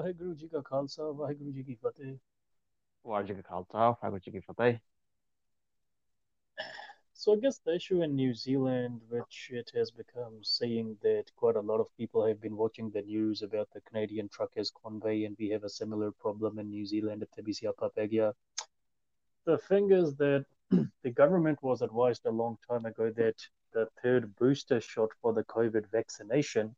[0.00, 2.16] ਵਾਹਿਗੁਰੂ ਜੀ ਕਾ ਖਾਲਸਾ ਵਾਹਿਗੁਰੂ ਜੀ ਕੀ ਫਤਿਹ
[3.06, 4.78] ਵਾਹਿਗੁਰੂ ਜੀ ਕਾ ਖਾਲਸਾ ਵਾਹਿਗੁਰੂ ਜੀ ਕੀ ਫਤਿਹ
[7.20, 11.58] So I guess the issue in New Zealand, which it has become saying that quite
[11.60, 15.42] a lot of people have been watching the news about the Canadian truckers convoy, and
[15.44, 18.28] we have a similar problem in New Zealand at Tibisia Papagia.
[19.46, 20.44] The thing is that
[21.06, 25.46] the government was advised a long time ago that the third booster shot for the
[25.56, 26.76] COVID vaccination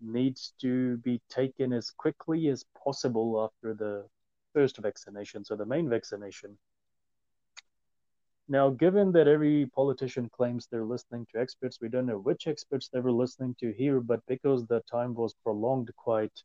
[0.00, 4.04] needs to be taken as quickly as possible after the
[4.52, 6.56] first vaccination, so the main vaccination.
[8.48, 12.88] Now, given that every politician claims they're listening to experts, we don't know which experts
[12.88, 16.42] they were listening to here, but because the time was prolonged quite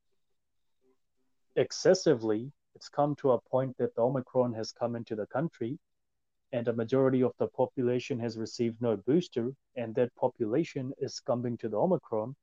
[1.56, 5.80] excessively, it's come to a point that the Omicron has come into the country
[6.54, 11.58] and a majority of the population has received no booster, and that population is succumbing
[11.58, 12.36] to the Omicron.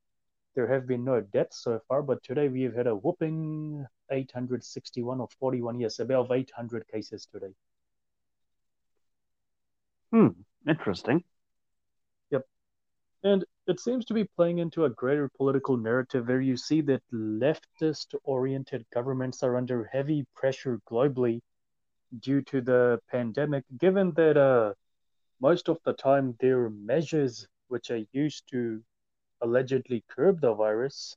[0.54, 5.20] There have been no deaths so far, but today we have had a whooping 861
[5.20, 7.54] or 41, yes, above 800 cases today.
[10.12, 10.28] Hmm,
[10.68, 11.22] interesting.
[12.30, 12.46] Yep.
[13.22, 17.02] And it seems to be playing into a greater political narrative where you see that
[17.12, 21.40] leftist oriented governments are under heavy pressure globally
[22.18, 24.74] due to the pandemic, given that uh,
[25.40, 28.82] most of the time their measures, which are used to
[29.40, 31.16] allegedly curb the virus,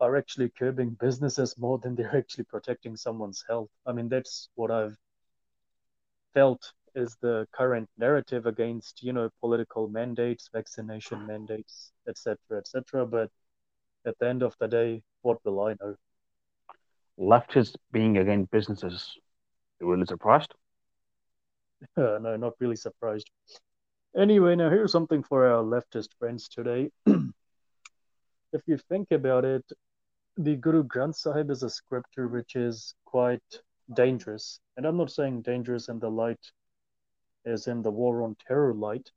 [0.00, 3.70] are actually curbing businesses more than they're actually protecting someone's health.
[3.86, 4.96] I mean, that's what I've
[6.34, 13.30] felt is the current narrative against you know political mandates vaccination mandates etc etc but
[14.06, 15.94] at the end of the day what will i know
[17.20, 19.14] Leftists being against businesses.
[19.78, 20.54] You really surprised?
[21.96, 23.30] No not really surprised
[24.16, 29.64] anyway now here's something for our leftist friends today if you think about it
[30.36, 33.62] the guru granth sahib is a scripture which is quite
[33.94, 36.52] dangerous and i'm not saying dangerous in the light
[37.44, 39.10] as in the war on terror light,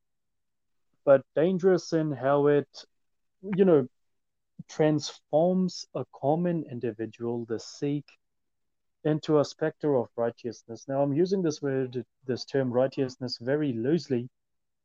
[1.06, 2.86] but dangerous in how it,
[3.56, 3.88] you know,
[4.70, 8.08] transforms a common individual, the Sikh,
[9.04, 10.86] into a specter of righteousness.
[10.88, 14.30] Now, I'm using this word, this term righteousness, very loosely,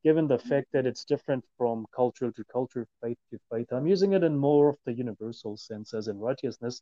[0.08, 3.66] given the fact that it's different from culture to culture, faith to faith.
[3.70, 6.80] I'm using it in more of the universal sense, as in righteousness.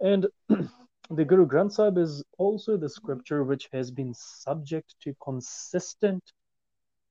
[0.00, 6.24] And the Guru Granth Sahib is also the scripture which has been subject to consistent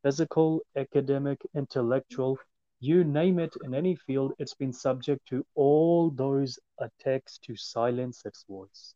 [0.03, 2.37] physical, academic, intellectual,
[2.81, 8.23] you name it in any field, it's been subject to all those attacks to silence
[8.25, 8.93] its voice.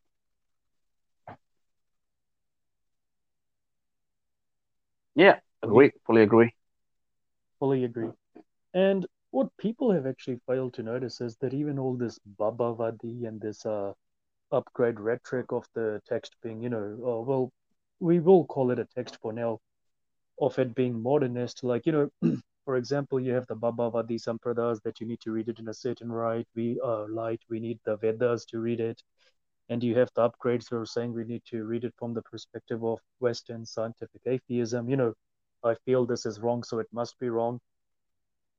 [5.16, 5.92] Yeah, agree.
[6.06, 6.54] Fully agree.
[7.60, 8.12] Fully agree.
[8.74, 13.40] And what people have actually failed to notice is that even all this Babavadi and
[13.40, 13.94] this uh,
[14.52, 17.52] upgrade rhetoric of the text being, you know, oh, well,
[18.00, 19.60] we will call it a text for now,
[20.42, 21.64] of it being modernist.
[21.64, 22.10] Like, you know,
[22.66, 25.74] for example, you have the Babavadi Sampradas that you need to read it in a
[25.74, 26.48] certain right.
[26.56, 29.02] We are light, we need the Vedas to read it.
[29.70, 32.22] And you have the upgrades who are saying we need to read it from the
[32.24, 34.90] perspective of Western scientific atheism.
[34.90, 35.14] You know,
[35.64, 37.60] I feel this is wrong, so it must be wrong.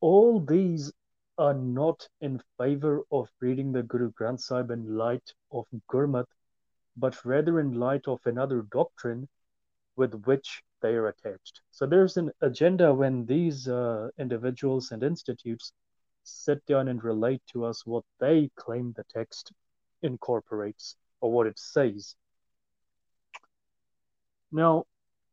[0.01, 0.93] All these
[1.39, 6.27] are not in favor of reading the Guru Granth Sahib in light of Gurmat,
[6.97, 9.29] but rather in light of another doctrine
[9.97, 11.61] with which they are attached.
[11.71, 15.73] So there's an agenda when these uh, individuals and institutes
[16.25, 19.53] sit down and relate to us what they claim the text
[20.03, 22.15] incorporates or what it says.
[24.53, 24.85] Now,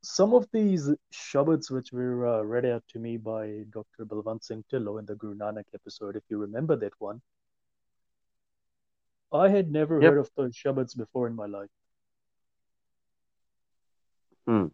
[0.02, 4.06] some of these shabads which were uh, read out to me by Dr.
[4.06, 7.22] Balwant Singh Dhillon in the Guru Nanak episode, if you remember that one,
[9.32, 10.12] I had never Yep.
[10.12, 11.70] heard of those shabads before in my life.
[14.46, 14.68] Hmm.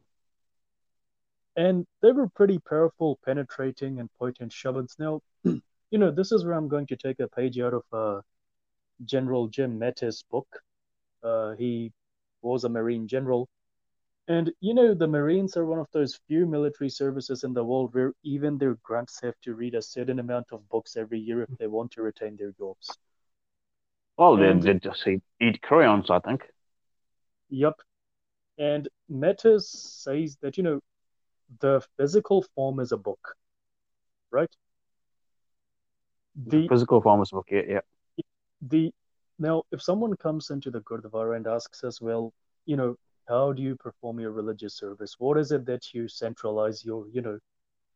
[1.56, 4.98] And they were pretty powerful, penetrating, and potent shabads.
[5.00, 8.22] Now, you know, this is where I'm going to take a page out of uh,
[9.06, 10.48] General Jim Mattis' book.
[11.24, 11.92] Uh, he
[12.42, 13.48] was a Marine general.
[14.28, 17.94] And, you know, the Marines are one of those few military services in the world
[17.94, 21.50] where even their grunts have to read a certain amount of books every year if
[21.58, 22.98] they want to retain their jobs.
[24.18, 26.44] Well, they, And- they just eat, eat crayons, I think.
[27.50, 27.74] Yep.
[28.58, 30.80] And Mattis says that, you know,
[31.60, 33.36] the physical form is a book,
[34.32, 34.50] right?
[36.36, 37.48] The Physical form is a book.
[37.52, 37.80] Yeah, yeah.
[38.62, 38.92] the
[39.38, 42.34] now if someone comes into the Gurdwara and asks us, well,
[42.66, 42.96] you know,
[43.28, 45.16] how do you perform your religious service?
[45.20, 47.40] What is it that you centralize your, you know,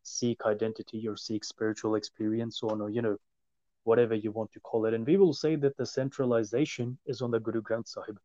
[0.02, 3.18] Sikh identity, your Sikh spiritual experience on, or you know,
[3.84, 4.94] whatever you want to call it.
[4.94, 8.18] And we will say that the centralization is on the Guru Granth Sahib.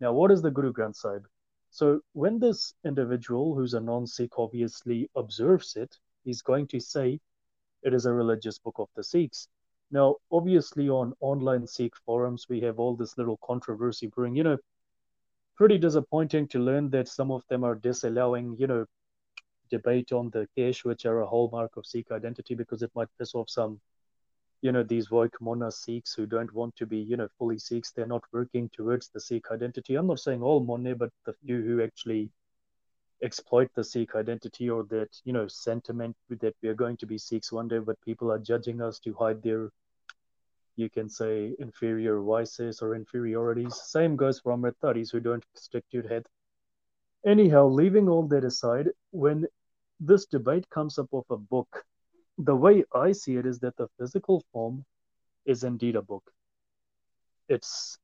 [0.00, 1.26] Now, what is the Guru Granth Sahib?
[1.70, 7.20] So, when this individual, who's a non Sikh, obviously observes it, he's going to say
[7.82, 9.48] it is a religious book of the Sikhs.
[9.90, 14.36] Now, obviously, on online Sikh forums, we have all this little controversy brewing.
[14.36, 14.58] You know,
[15.58, 18.86] pretty disappointing to learn that some of them are disallowing, you know,
[19.70, 23.34] debate on the Kesh, which are a hallmark of Sikh identity, because it might piss
[23.34, 23.80] off some,
[24.62, 27.90] you know, these woke Mona Sikhs who don't want to be, you know, fully Sikhs.
[27.90, 29.96] They're not working towards the Sikh identity.
[29.96, 32.30] I'm not saying all Mona, but the few who actually
[33.20, 37.18] exploit the Sikh identity or that, you know, sentiment that we are going to be
[37.18, 39.70] Sikhs one day, but people are judging us to hide their,
[40.78, 43.74] you can say, inferior vices or inferiorities.
[43.74, 46.24] Same goes for Amritdharis who don't stick to your head.
[47.26, 49.46] Anyhow, leaving all that aside, when
[49.98, 51.84] this debate comes up of a book,
[52.38, 54.84] the way I see it is that the physical form
[55.44, 56.22] is indeed a book.
[57.48, 57.98] It's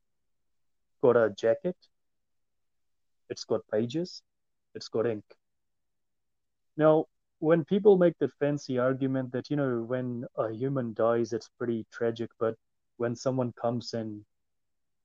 [1.00, 1.76] got a jacket,
[3.30, 4.22] it's got pages,
[4.74, 5.24] it's got ink.
[6.76, 7.04] Now,
[7.38, 11.86] when people make the fancy argument that, you know, when a human dies, it's pretty
[11.92, 12.56] tragic, but
[12.96, 14.24] when someone comes and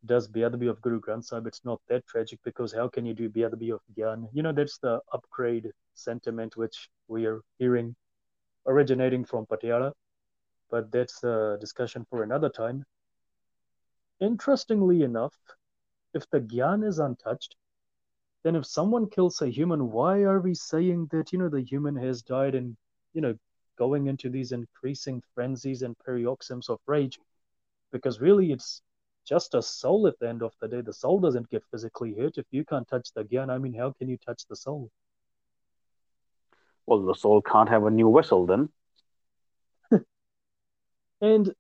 [0.06, 3.30] does Beadabi of Guru Granth Sahib, it's not that tragic because how can you do
[3.30, 4.30] Beadabi of Gyan?
[4.32, 7.96] You know, that's the upgrade sentiment which we are hearing
[8.66, 9.92] originating from Patiala,
[10.70, 12.86] but that's a discussion for another time.
[14.22, 15.36] Interestingly enough,
[16.14, 17.56] if the Gyan is untouched,
[18.44, 21.96] then if someone kills a human, why are we saying that, you know, the human
[21.96, 22.78] has died and,
[23.14, 23.36] you know,
[23.78, 27.20] going into these increasing frenzies and paroxysms of rage?
[27.92, 28.82] Because really it's
[29.28, 30.82] just a soul at the end of the day.
[30.82, 32.38] The soul doesn't get physically hurt.
[32.38, 34.90] If you can't touch the Gyan, I mean, how can you touch the soul?
[36.86, 38.70] Well, the soul can't have a new vessel then.
[41.22, 41.54] and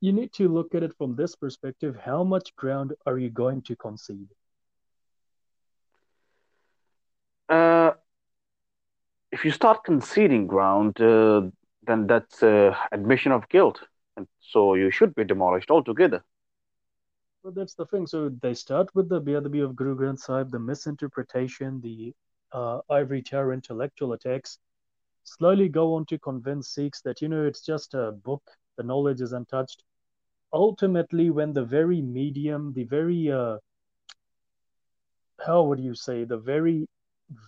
[0.00, 1.96] you need to look at it from this perspective.
[2.02, 4.28] How much ground are you going to concede?
[7.48, 7.92] Uh,
[9.30, 11.42] if you start conceding ground, uh,
[11.86, 13.80] then that's uh, admission of guilt.
[14.20, 16.22] And so you should be demolished altogether.
[17.42, 18.06] Well, that's the thing.
[18.06, 22.12] So they start with the Beadabi of Guru Granth Sahib, the misinterpretation, the
[22.52, 24.58] uh, ivory tower intellectual attacks,
[25.24, 28.42] slowly go on to convince Sikhs that, you know, it's just a book,
[28.76, 29.84] the knowledge is untouched.
[30.52, 33.56] Ultimately, when the very medium, the very, uh,
[35.46, 36.86] how would you say, the very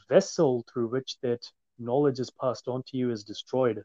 [0.09, 1.47] vessel through which that
[1.79, 3.83] knowledge is passed on to you is destroyed,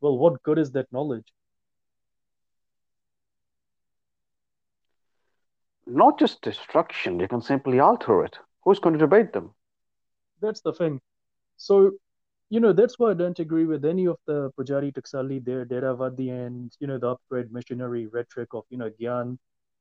[0.00, 1.32] well, what good is that knowledge?
[5.94, 8.38] Not just destruction, you can simply alter it.
[8.64, 9.50] Who's going to debate them?
[10.40, 11.00] That's the thing.
[11.58, 11.92] So,
[12.48, 16.30] you know, that's why I don't agree with any of the Pujari Taksali, their Deravadi,
[16.30, 19.38] and, you know, the upgrade missionary rhetoric of, you know, Gyan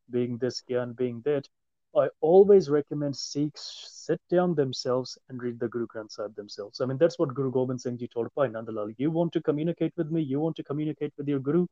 [0.10, 1.48] being this, Gyan being that.
[1.96, 6.82] I always recommend Sikhs sit down themselves and read the Guru Granth Sahib themselves.
[6.82, 8.94] I mean, that's what Guru Gobind Singh Ji told Bhai Nandalal.
[8.98, 10.22] You want to communicate with me?
[10.22, 11.68] You want to communicate with your Guru?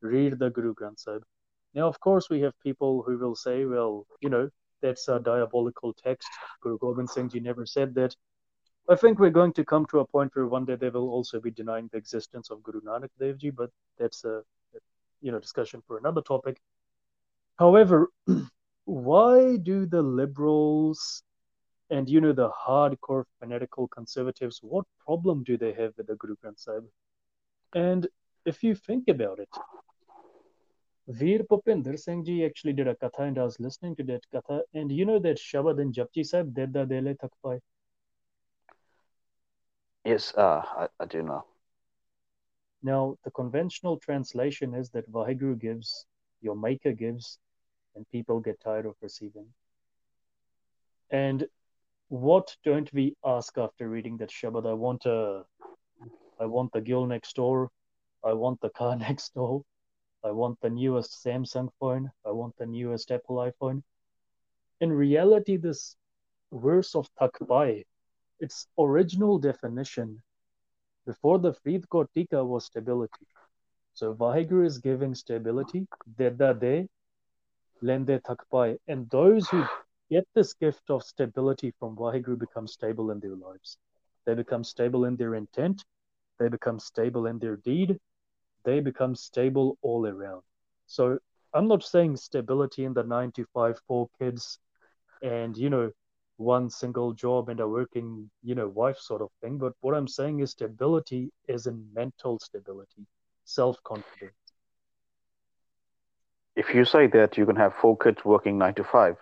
[0.00, 1.22] Read the Guru Granth Sahib.
[1.74, 4.50] Now, of course, we have people who will say, well, you know,
[4.82, 6.28] that's a diabolical text.
[6.60, 8.14] Guru Gobind Singh Ji never said that.
[8.88, 11.40] I think we're going to come to a point where one day they will also
[11.40, 14.42] be denying the existence of Guru Nanak Dev Ji, but that's a,
[15.20, 16.60] you know discussion for another topic.
[17.58, 18.10] However,
[18.84, 21.22] why do the liberals
[21.90, 26.34] and you know the hardcore fanatical conservatives, what problem do they have with the Guru
[26.42, 26.84] Granth Sahib?
[27.74, 28.08] And
[28.44, 29.48] if you think about it,
[31.08, 34.62] Veer Pupinder Singh Ji actually did a katha and I was listening to that katha.
[34.74, 37.60] And you know that Shabad and Japji Sahib, Dedda Dele Takpai?
[40.04, 41.44] Yes, uh, I, I do know.
[42.82, 46.06] Now, the conventional translation is that Vaheguru gives,
[46.40, 47.38] your maker gives,
[47.94, 49.46] and people get tired of receiving.
[51.10, 51.46] And
[52.08, 54.66] what don't we ask after reading that Shabad?
[54.66, 55.44] I want a,
[56.38, 57.70] I want the gill next door.
[58.24, 59.62] I want the car next door.
[60.24, 62.10] I want the newest Samsung phone.
[62.24, 63.82] I want the newest Apple iPhone.
[64.80, 65.96] In reality, this
[66.52, 67.84] verse of Takbai,
[68.40, 70.22] its original definition
[71.06, 73.26] before the Faridkot Tika was stability.
[73.94, 75.86] So Vaheguru is giving stability,
[76.18, 76.88] Deda De,
[77.82, 78.78] Lende Takpai.
[78.88, 79.64] And those who
[80.10, 83.78] get this gift of stability from Vaheguru become stable in their lives.
[84.24, 85.84] They become stable in their intent,
[86.38, 87.98] they become stable in their deed,
[88.64, 90.42] they become stable all around.
[90.86, 91.18] So
[91.54, 94.58] I'm not saying stability in the nine to five, four kids,
[95.22, 95.90] and you know,
[96.36, 99.58] one single job and a working, you know, wife sort of thing.
[99.58, 103.06] But what I'm saying is stability is in mental stability,
[103.44, 104.34] self confidence.
[106.56, 109.16] If you say that you can have four kids working nine to five,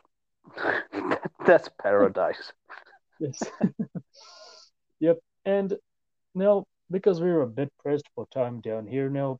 [1.46, 2.52] that's paradise.
[3.20, 3.40] Yes.
[5.00, 5.18] yep.
[5.44, 5.76] And
[6.34, 9.38] now, because we're a bit pressed for time down here now,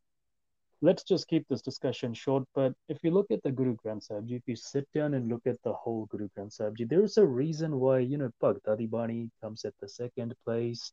[0.83, 2.45] let's just keep this discussion short.
[2.55, 5.43] But if you look at the Guru Granth Sahib if you sit down and look
[5.47, 9.65] at the whole Guru Granth Sahib there's a reason why, you know, Bhagtadi Bani comes
[9.65, 10.93] at the second place,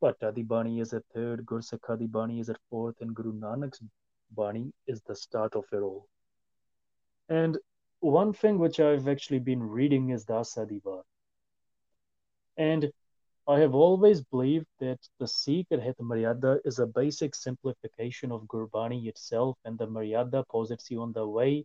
[0.00, 3.80] Patadi Bani is at third, Gursakhadi Bani is at fourth, and Guru Nanak's
[4.30, 6.06] Bani is the start of it all.
[7.28, 7.58] And
[8.00, 11.02] one thing which I've actually been reading is Dasa Divar.
[12.56, 12.92] And
[13.48, 19.06] I have always believed that the Sikh Rehat Maryada is a basic simplification of Gurbani
[19.06, 21.64] itself, and the Maryada posits you on the way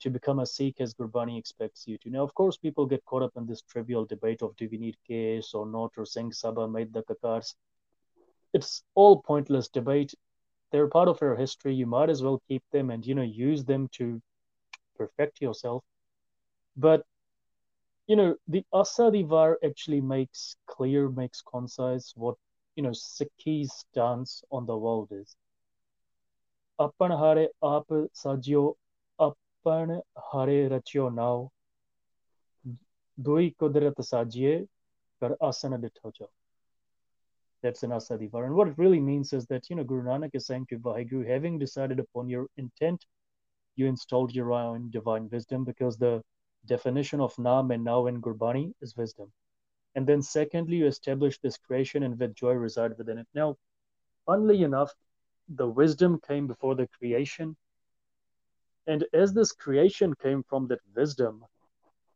[0.00, 2.10] to become a Sikh as Gurbani expects you to.
[2.10, 4.98] Now, of course, people get caught up in this trivial debate of do we need
[5.08, 7.54] Kesh or not, or Singh Sabha made the Kakars.
[8.52, 10.14] It's all pointless debate.
[10.70, 11.74] They're part of our history.
[11.74, 14.20] You might as well keep them and, you know, use them to
[14.98, 15.82] perfect yourself.
[16.76, 17.06] But
[18.06, 22.36] you know, the Asadivar actually makes clear, makes concise what,
[22.76, 25.34] you know, Sikhi's stance on the world is.
[26.78, 28.74] Apan hare aap sajyo,
[29.20, 30.00] apan
[30.32, 31.50] hare rachyo now.
[33.20, 34.68] Dui kudrat sajye,
[35.18, 36.28] kar asana dithoja.
[37.62, 38.44] That's an Asadivar.
[38.44, 41.26] And what it really means is that, you know, Guru Nanak is saying to Vaheguru,
[41.26, 43.04] having decided upon your intent,
[43.74, 46.22] you installed your own divine wisdom because the
[46.66, 49.32] definition of Naam and Now in Gurbani is wisdom.
[49.94, 53.26] And then secondly, you establish this creation and with joy reside within it.
[53.34, 53.56] Now,
[54.26, 54.92] funnily enough,
[55.48, 57.56] the wisdom came before the creation.
[58.86, 61.44] And as this creation came from that wisdom,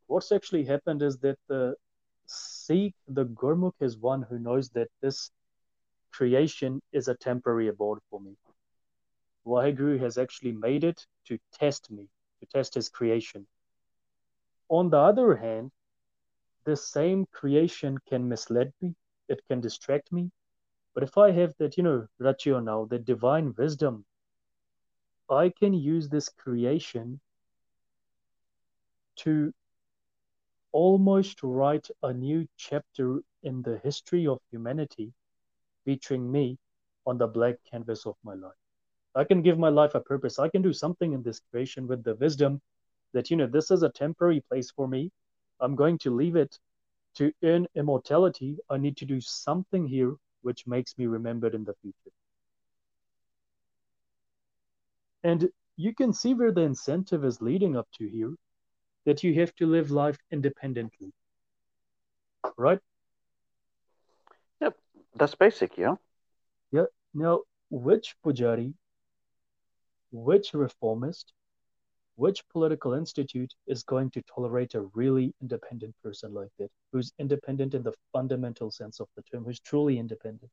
[0.08, 1.74] what's actually happened is that the
[2.26, 5.30] Sikh, the Gurmukh, is one who knows that this
[6.12, 8.36] creation is a temporary abode for me.
[9.46, 12.08] Waheguru has actually made it to test me,
[12.40, 13.46] to test his creation.
[14.70, 15.72] On the other hand,
[16.64, 18.94] this same creation can mislead me,
[19.28, 20.30] it can distract me.
[20.94, 24.04] But if I have that, you know, ratio now, the divine wisdom,
[25.28, 27.20] I can use this creation
[29.16, 29.52] to
[30.72, 35.12] almost write a new chapter in the history of humanity
[35.84, 36.58] featuring me
[37.06, 38.54] on the black canvas of my life.
[39.16, 40.38] I can give my life a purpose.
[40.38, 42.60] I can do something in this creation with the wisdom
[43.12, 45.10] that you know this is a temporary place for me.
[45.60, 46.58] I'm going to leave it
[47.16, 48.58] to earn immortality.
[48.70, 52.12] I need to do something here which makes me remembered in the future.
[55.22, 58.34] And you can see where the incentive is leading up to here
[59.04, 61.12] that you have to live life independently.
[62.56, 62.80] Right?
[64.60, 64.76] Yep
[65.14, 65.96] that's basic yeah.
[66.72, 67.40] Yeah now
[67.70, 68.72] which pujari
[70.12, 71.32] which reformist
[72.20, 77.72] which political institute is going to tolerate a really independent person like that, who's independent
[77.72, 80.50] in the fundamental sense of the term, who's truly independent?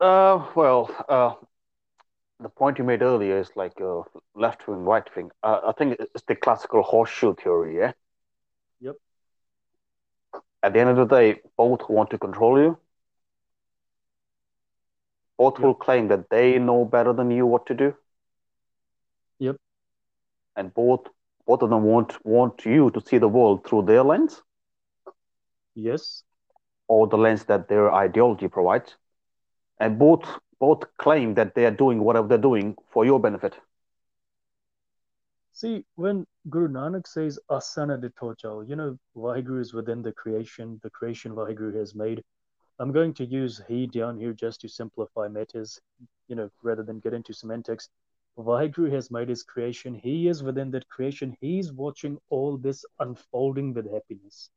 [0.00, 1.34] Uh, well, uh,
[2.40, 4.02] the point you made earlier is like a
[4.34, 5.30] left wing, right wing.
[5.44, 7.92] Uh, I think it's the classical horseshoe theory, yeah?
[8.80, 8.96] Yep.
[10.64, 12.76] At the end of the day, both want to control you.
[15.38, 15.62] Both yep.
[15.62, 17.94] will claim that they know better than you what to do.
[20.56, 21.06] And both
[21.46, 24.42] both of them want want you to see the world through their lens.
[25.74, 26.24] Yes.
[26.88, 28.96] Or the lens that their ideology provides.
[29.78, 30.24] And both
[30.60, 33.54] both claim that they are doing whatever they're doing for your benefit.
[35.54, 40.90] See, when Guru Nanak says asana ditochao, you know, Vaheguru is within the creation, the
[40.90, 42.22] creation Vaheguru has made.
[42.78, 45.78] I'm going to use he down here just to simplify matters,
[46.28, 47.88] you know, rather than get into semantics.
[48.38, 49.94] Vaheguru has made his creation.
[49.94, 51.36] He is within that creation.
[51.40, 54.50] He's watching all this unfolding with happiness.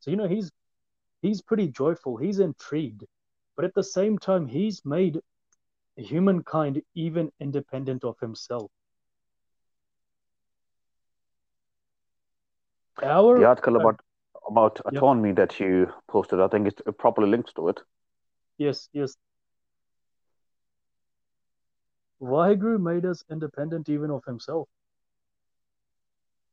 [0.00, 0.50] So, you know, he's
[1.22, 2.16] he's pretty joyful.
[2.16, 3.04] He's intrigued.
[3.56, 5.20] But at the same time, he's made
[5.96, 8.70] humankind even independent of himself.
[13.02, 14.00] Our, the article about
[14.46, 17.80] about autonomy that you posted, I think it properly links to it.
[18.58, 19.16] Yes, yes.
[22.20, 24.68] Vaheguru made us independent even of himself.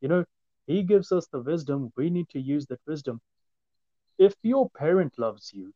[0.02, 0.26] You know,
[0.68, 3.22] he gives us the wisdom, we need to use that wisdom.
[4.18, 5.74] If your parent loves you,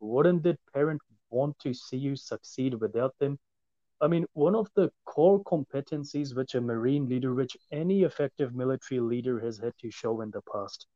[0.00, 3.38] wouldn't that parent want to see you succeed without them?
[4.00, 9.00] I mean, one of the core competencies which a Marine leader, which any effective military
[9.00, 10.86] leader has had to show in the past.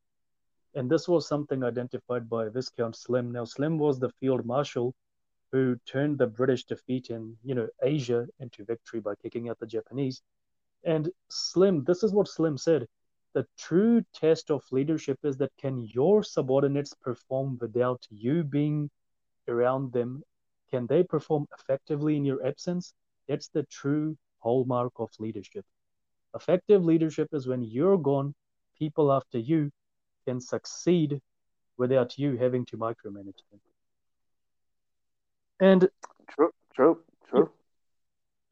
[0.75, 3.31] And this was something identified by Viscount Slim.
[3.31, 4.93] Now, Slim was the field marshal
[5.51, 9.67] who turned the British defeat in, you know, Asia into victory by kicking out the
[9.67, 10.21] Japanese.
[10.83, 12.87] And Slim, this is what Slim said.
[13.33, 18.89] The true test of leadership is that can your subordinates perform without you being
[19.47, 20.23] around them?
[20.69, 22.93] Can they perform effectively in your absence?
[23.27, 25.65] That's the true hallmark of leadership.
[26.33, 28.33] Effective leadership is when you're gone,
[28.77, 29.71] people after you
[30.25, 31.21] can succeed
[31.77, 33.59] without you having to micromanage them.
[35.61, 35.87] And
[36.27, 36.99] true, true,
[37.29, 37.51] true.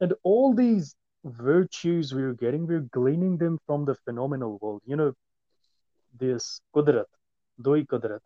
[0.00, 4.82] And all these virtues we're getting, we're gleaning them from the phenomenal world.
[4.86, 5.12] You know,
[6.18, 7.06] this kudrat,
[7.60, 8.20] doi kudrat.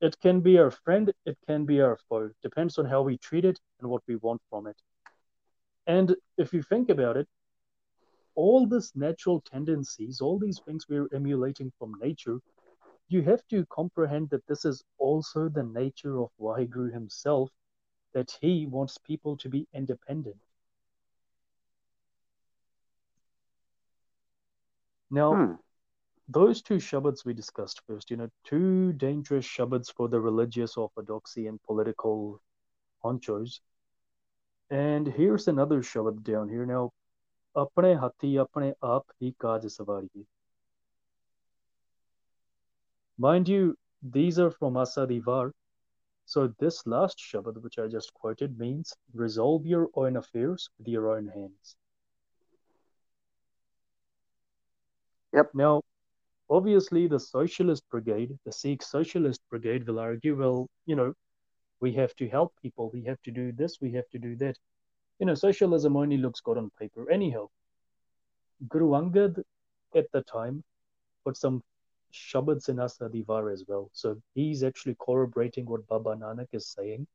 [0.00, 2.30] It can be our friend, it can be our foe.
[2.42, 4.76] Depends on how we treat it and what we want from it.
[5.86, 7.28] And if you think about it,
[8.34, 12.38] all these natural tendencies, all these things we're emulating from nature,
[13.10, 17.50] you have to comprehend that this is also the nature of Waheguru himself,
[18.14, 20.36] that he wants people to be independent.
[25.10, 25.54] Now, hmm.
[26.28, 31.48] those two Shabads we discussed first, you know, two dangerous Shabads for the religious orthodoxy
[31.48, 32.40] and political
[33.04, 33.58] honchos.
[34.70, 36.64] And here's another Shabad down here.
[36.64, 36.92] Now,
[37.56, 40.26] apne hatti apne aap hi kaaj savariye.
[43.20, 45.20] Mind you, these are from Asa di
[46.24, 51.14] So this last Shabad, which I just quoted, means resolve your own affairs with your
[51.14, 51.76] own hands.
[55.34, 55.50] Yep.
[55.52, 55.82] Now,
[56.48, 61.12] obviously, the Socialist Brigade, the Sikh Socialist Brigade, will argue, well, you know,
[61.80, 64.56] we have to help people, we have to do this, we have to do that.
[65.18, 67.10] You know, socialism only looks good on paper.
[67.10, 67.48] Anyhow,
[68.66, 69.42] Guru Angad
[69.94, 70.64] at the time
[71.22, 71.62] put some
[72.12, 73.10] Shabads in Asa
[73.52, 73.90] as well.
[73.92, 77.06] So he's actually corroborating what Baba Nanak is saying.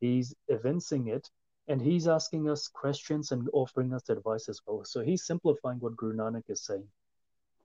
[0.00, 1.30] He's evincing it
[1.68, 4.84] and he's asking us questions and offering us advice as well.
[4.84, 6.88] So he's simplifying what Guru Nanak is saying.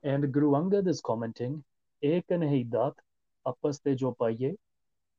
[0.02, 1.64] And Guru Angad is commenting,
[2.02, 2.94] Ek nahi dat
[3.46, 4.56] apas te jo paiye,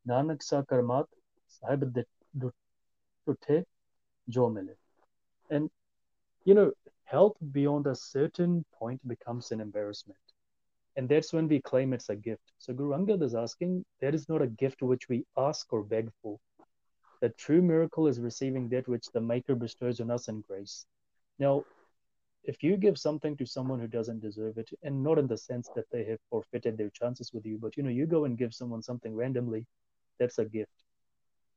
[0.07, 1.07] Nanak sa karmat
[1.47, 1.83] sahib
[2.37, 3.65] duthe
[4.29, 4.75] jo mile.
[5.49, 5.69] And,
[6.45, 6.71] you know,
[7.03, 10.19] health beyond a certain point becomes an embarrassment.
[10.97, 12.51] And that's when we claim it's a gift.
[12.57, 16.09] So Guru Angad is asking, that is not a gift which we ask or beg
[16.23, 16.39] for.
[17.21, 20.85] The true miracle is receiving that which the Maker bestows on us in grace.
[21.39, 21.63] Now,
[22.43, 25.69] if you give something to someone who doesn't deserve it, and not in the sense
[25.75, 28.53] that they have forfeited their chances with you, but you know, you go and give
[28.53, 29.65] someone something randomly,
[30.19, 30.71] that's a gift.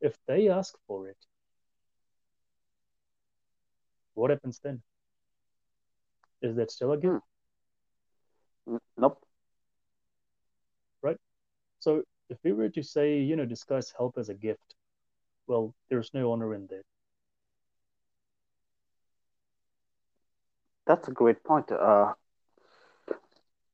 [0.00, 1.16] If they ask for it,
[4.14, 4.82] what happens then?
[6.42, 7.22] Is that still a gift?
[8.66, 8.76] Hmm.
[8.96, 9.24] Nope.
[11.02, 11.16] Right.
[11.80, 14.74] So if we were to say, you know, discuss help as a gift,
[15.46, 16.82] well, there's no honor in that.
[20.86, 21.70] That's a great point.
[21.72, 22.12] Uh,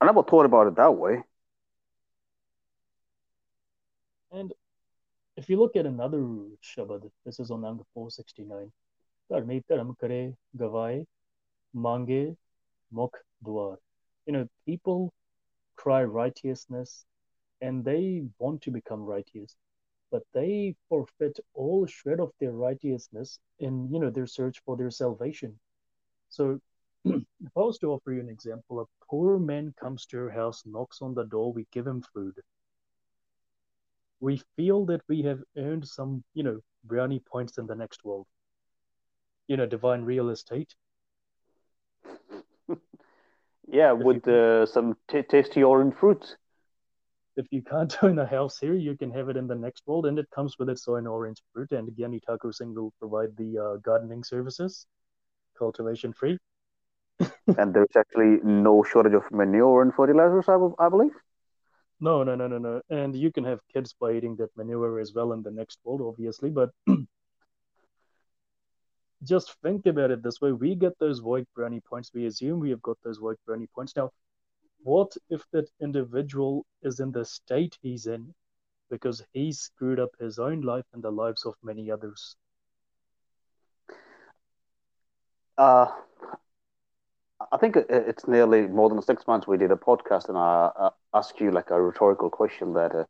[0.01, 1.23] I never thought about it that way.
[4.33, 4.53] And
[5.37, 6.19] if you look at another
[6.62, 8.73] Shabad, this is on Ang 469.
[9.31, 11.07] Dharmi dharam kare gavai
[11.75, 12.37] mange
[12.92, 13.77] mukh dwar.
[14.27, 15.12] You know, people
[15.77, 17.05] cry righteousness
[17.61, 19.57] and they want to become righteous,
[20.11, 24.90] but they forfeit all shred of their righteousness in, you know, their search for their
[24.90, 25.59] salvation.
[26.29, 26.61] So
[27.05, 30.62] if I was to offer you an example, a poor man comes to your house,
[30.66, 32.35] knocks on the door, we give him food.
[34.21, 38.27] We feel that we have earned some, you know, brownie points in the next world.
[39.49, 40.75] You know, divine real estate.
[43.69, 46.37] yeah, with uh, some t- tasty orange fruits.
[47.37, 50.07] If you can't own a house here, you can have it in the next world,
[50.07, 51.72] and it comes with its own orange fruit.
[51.72, 54.87] And Gyani Thakur Singh will provide the uh, gardening services,
[55.59, 56.38] cultivation free
[57.59, 61.12] and there's actually no shortage of manure and fertilizers, I, I believe.
[62.01, 62.83] No, no, no, no, no.
[62.90, 66.03] And you can have kids by eating that manure as well in the next world,
[66.03, 66.51] obviously.
[66.51, 66.70] But
[69.25, 72.11] just think about it this way: we get those void brownie points.
[72.12, 73.96] We assume we have got those void brownie points.
[73.96, 74.11] Now,
[74.87, 78.33] what if that individual is in the state he's in
[78.88, 82.37] because he screwed up his own life and the lives of many others?
[85.59, 85.87] Uh,
[87.51, 91.40] I think it's nearly more than six months we did a podcast, and I, asked
[91.40, 93.05] you like a rhetorical question that, uh,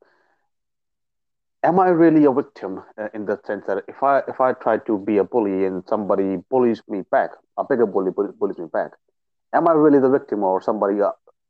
[1.63, 4.79] am I really a victim uh, in the sense that if I if I try
[4.79, 8.93] to be a bully and somebody bullies me back, a bigger bully bullies me back,
[9.53, 11.01] am I really the victim or somebody?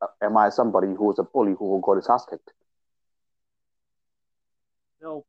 [0.01, 2.53] Uh, am I somebody who is a bully who got his ass kicked?
[5.01, 5.25] No,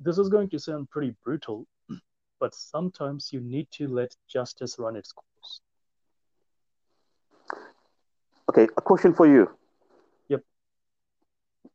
[0.00, 1.66] this is going to sound pretty brutal,
[2.40, 5.60] but sometimes you need to let justice run its course.
[8.48, 9.50] Okay, a question for you.
[10.28, 10.42] Yep.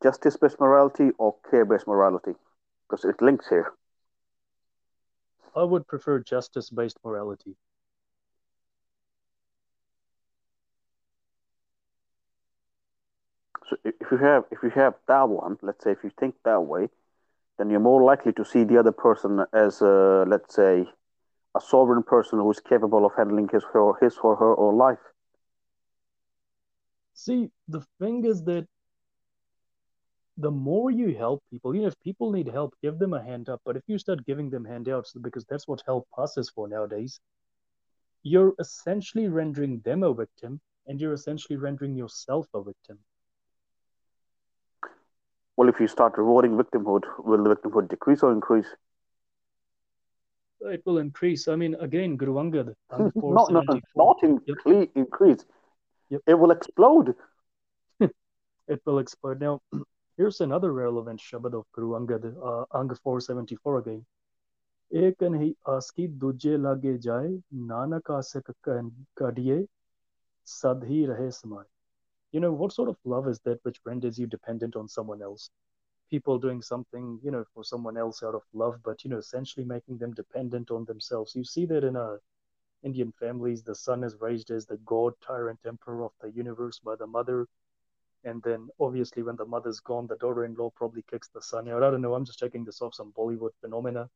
[0.01, 2.34] Justice based morality or care based morality?
[2.89, 3.73] Because it links here.
[5.56, 7.56] I would prefer justice based morality.
[13.84, 16.89] If you have if you have that one, let's say if you think that way,
[17.58, 20.86] then you're more likely to see the other person as a, let's say
[21.56, 25.00] a sovereign person who is capable of handling his or his or her own life.
[27.13, 28.67] See, the thing is that
[30.38, 33.50] the more you help people, you know, if people need help, give them a hand
[33.50, 33.62] up.
[33.63, 37.19] But if you start giving them handouts, because that's what help passes for nowadays,
[38.24, 42.98] you're essentially rendering them a victim and you're essentially rendering yourself a victim.
[45.57, 48.66] Well, if you start rewarding victimhood, will the victimhood decrease or increase?
[50.61, 51.48] It will increase.
[51.48, 53.64] I mean, again, Guru Angad, not, not,
[53.96, 54.90] not yep.
[54.94, 55.44] increase.
[56.11, 56.20] Yep.
[56.26, 57.14] It will explode.
[58.00, 59.40] it will explode.
[59.40, 59.61] Now,
[60.16, 64.07] here's another relevant Shabad of Guru Angad, uh, Ang 474 again.
[64.94, 67.28] एक नहीं आसकी दूजे लागे जाए
[67.70, 68.52] नानक आसक
[69.18, 69.66] कडिए
[70.46, 71.64] सद ही रहे समाए
[72.34, 75.52] you know what sort of love is that which renders you dependent on someone else?
[76.10, 79.63] People doing something you know for someone else out of love but you know essentially
[79.63, 81.36] making them dependent on themselves.
[81.36, 82.17] You see that in a uh,
[82.82, 86.96] indian families the son is raised as the god tyrant emperor of the universe by
[86.96, 87.48] the mother.
[88.24, 91.84] And then obviously when the mother's gone the daughter-in-law probably kicks the son out.
[91.84, 94.10] I don't know i'm just taking this off some bollywood phenomena.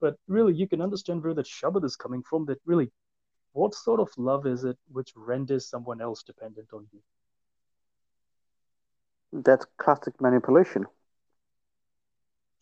[0.00, 2.90] But really you can understand where that shabad is coming from that really
[3.52, 7.00] what sort of love is it which renders someone else dependent on you
[9.32, 10.86] that's classic manipulation.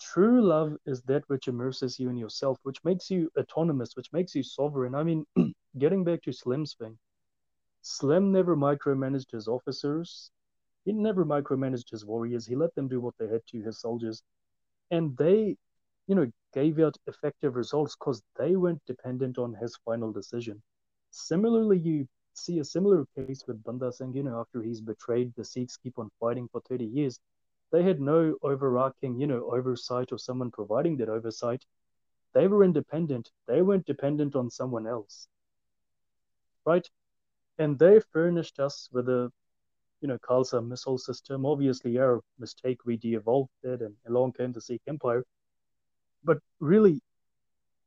[0.00, 4.34] True love is that which immerses you in yourself, which makes you autonomous, which makes
[4.34, 4.94] you sovereign.
[4.94, 5.26] I mean,
[5.78, 6.98] getting back to Slim's thing,
[7.82, 10.30] Slim never micromanaged his officers.
[10.84, 12.46] He never micromanaged his warriors.
[12.46, 14.22] He let them do what they had to, his soldiers.
[14.90, 15.56] And they,
[16.06, 20.62] you know, gave out effective results because they weren't dependent on his final decision.
[21.10, 22.08] Similarly, you
[22.40, 25.98] see a similar case with Banda Singh, you know, after he's betrayed, the Sikhs keep
[25.98, 27.20] on fighting for 30 years.
[27.72, 31.64] They had no overarching, you know, oversight or someone providing that oversight.
[32.34, 33.30] They were independent.
[33.46, 35.28] They weren't dependent on someone else.
[36.64, 36.88] Right?
[37.58, 39.30] And they furnished us with a,
[40.00, 41.46] you know, Khalsa Misl system.
[41.46, 45.24] Obviously, our mistake, we de-evolved it and along came the Sikh Empire.
[46.24, 47.00] But really,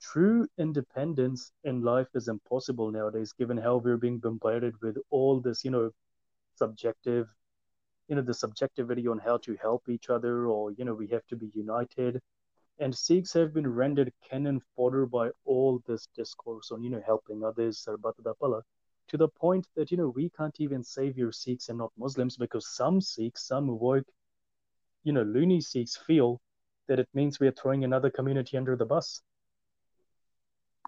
[0.03, 5.63] true independence in life is impossible nowadays given how we're being bombarded with all this
[5.63, 5.89] you know
[6.55, 7.33] subjective
[8.07, 11.25] you know the subjectivity on how to help each other or you know we have
[11.27, 12.19] to be united.
[12.79, 17.43] And Sikhs have been rendered cannon fodder by all this discourse on you know helping
[17.43, 21.91] others to the point that you know we can't even save your Sikhs and not
[21.97, 24.07] Muslims because some Sikhs some woke
[25.03, 26.41] you know loony Sikhs feel
[26.87, 29.21] that it means we are throwing another community under the bus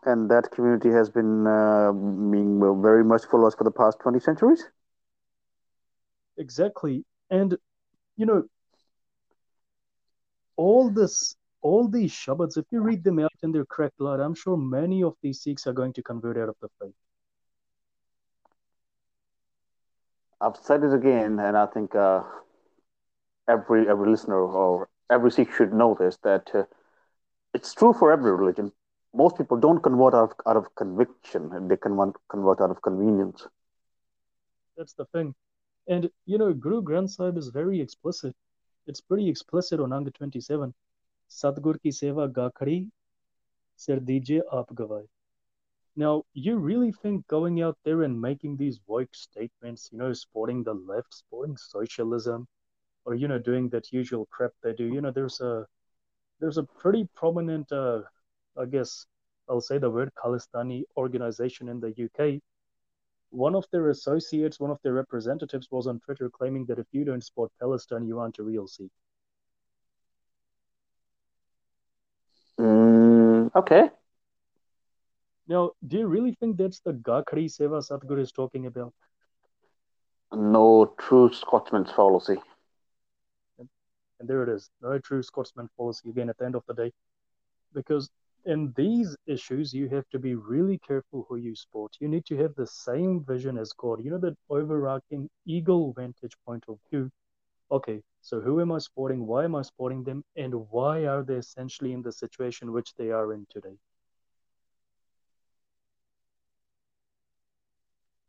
[0.04, 4.70] and that community has been uh, being very much followed for the past 20 centuries?
[6.38, 7.04] Exactly.
[7.30, 7.58] And
[8.16, 8.44] you know
[10.58, 14.34] all this all these shabads if you read them out in their correct light i'm
[14.36, 16.94] sure many of these sikhs are going to convert out of the faith.
[20.42, 22.24] I've said it again and i think uh,
[23.48, 26.64] every every listener or every sikh should know this that uh,
[27.54, 28.72] it's true for every religion
[29.16, 31.68] most people don't convert out of, out of conviction.
[31.68, 33.48] They convert, convert out of convenience.
[34.78, 35.34] That's the thing.
[35.88, 38.36] And you know guru granth sahib is very explicit.
[38.88, 40.74] It's pretty explicit on Anga 27
[41.30, 42.78] sadgur ki seva gakhari
[43.86, 45.04] sir dijiye aap gawai
[46.04, 50.64] now you really think going out there and making these woke statements you know sporting
[50.64, 52.48] the left sporting socialism
[53.06, 55.66] or you know doing that usual crap they do you know there's a
[56.40, 58.02] there's a pretty prominent uh,
[58.58, 59.06] I guess
[59.50, 62.42] I'll say the word Khalistani organization in the UK.
[63.30, 67.04] One of their associates, one of their representatives, was on Twitter claiming that if you
[67.04, 68.92] don't support Palestine, you aren't a real Sikh.
[72.60, 73.90] Mm, okay.
[75.48, 78.94] Now, do you really think that's the Gakhari Seva Sadhguru is talking about?
[80.32, 82.38] No true Scotsman's policy.
[83.60, 83.70] And,
[84.20, 84.70] and there it is.
[84.82, 86.92] No true Scotsman policy again at the end of the day.
[87.74, 88.10] Because
[88.46, 91.96] in these issues, you have to be really careful who you support.
[92.00, 94.04] You need to have the same vision as God.
[94.04, 97.12] You know, that overarching eagle vantage point of view
[97.72, 99.26] okay, so who am I supporting?
[99.26, 100.24] Why am I supporting them?
[100.36, 103.76] And why are they essentially in the situation which they are in today?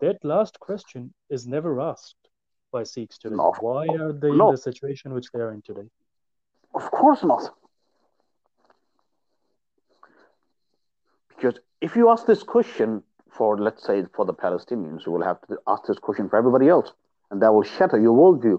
[0.01, 2.29] That last question is never asked
[2.71, 3.37] by Sikhs today.
[3.37, 3.53] No.
[3.61, 4.49] Why are they No.
[4.49, 5.89] in the situation which they are in today?
[6.75, 7.51] Of course not.
[11.29, 15.41] Because if you ask this question for, let's say, for the Palestinians, you will have
[15.49, 16.93] to ask this question for everybody else,
[17.31, 18.59] and that will shatter your worldview.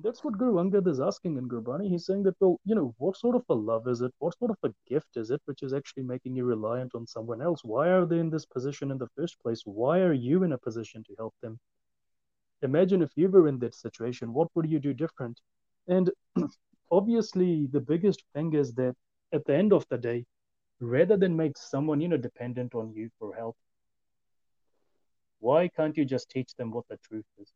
[0.00, 1.88] That's what Guru Angad is asking in Gurbani.
[1.88, 4.14] He's saying that, well, you know, what sort of a love is it?
[4.20, 7.42] What sort of a gift is it which is actually making you reliant on someone
[7.42, 7.64] else?
[7.64, 9.62] Why are they in this position in the first place?
[9.64, 11.58] Why are you in a position to help them?
[12.62, 15.40] Imagine if you were in that situation, what would you do different?
[15.88, 16.10] And
[16.92, 18.94] obviously, the biggest thing is that
[19.32, 20.24] at the end of the day,
[20.80, 23.56] rather than make someone, you know, dependent on you for help,
[25.40, 27.52] why can't you just teach them what the truth is,